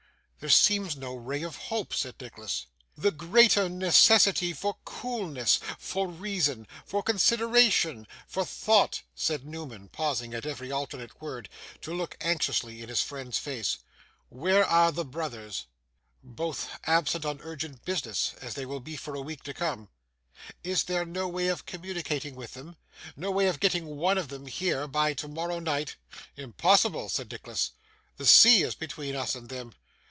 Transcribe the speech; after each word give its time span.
'There 0.43 0.49
seems 0.49 0.95
no 0.97 1.13
ray 1.13 1.43
of 1.43 1.55
hope,' 1.55 1.93
said 1.93 2.15
Nicholas. 2.19 2.65
'The 2.97 3.11
greater 3.11 3.69
necessity 3.69 4.53
for 4.53 4.75
coolness, 4.85 5.59
for 5.77 6.07
reason, 6.07 6.67
for 6.83 7.03
consideration, 7.03 8.07
for 8.25 8.43
thought,' 8.43 9.03
said 9.13 9.45
Newman, 9.45 9.87
pausing 9.89 10.33
at 10.33 10.47
every 10.47 10.71
alternate 10.71 11.21
word, 11.21 11.47
to 11.81 11.93
look 11.93 12.17
anxiously 12.21 12.81
in 12.81 12.89
his 12.89 13.03
friend's 13.03 13.37
face. 13.37 13.77
'Where 14.29 14.65
are 14.65 14.91
the 14.91 15.05
brothers?' 15.05 15.67
'Both 16.23 16.69
absent 16.85 17.23
on 17.23 17.39
urgent 17.43 17.85
business, 17.85 18.33
as 18.41 18.55
they 18.55 18.65
will 18.65 18.79
be 18.79 18.95
for 18.95 19.13
a 19.13 19.21
week 19.21 19.43
to 19.43 19.53
come.' 19.53 19.89
'Is 20.63 20.85
there 20.85 21.05
no 21.05 21.27
way 21.27 21.49
of 21.49 21.67
communicating 21.67 22.33
with 22.33 22.55
them? 22.55 22.77
No 23.15 23.29
way 23.29 23.45
of 23.47 23.59
getting 23.59 23.85
one 23.85 24.17
of 24.17 24.29
them 24.29 24.47
here 24.47 24.87
by 24.87 25.13
tomorrow 25.13 25.59
night?' 25.59 25.97
'Impossible!' 26.35 27.09
said 27.09 27.31
Nicholas, 27.31 27.73
'the 28.17 28.25
sea 28.25 28.63
is 28.63 28.73
between 28.73 29.15
us 29.15 29.35
and 29.35 29.47
them. 29.47 29.75